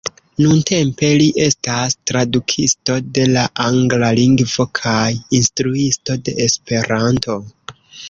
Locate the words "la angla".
3.35-4.11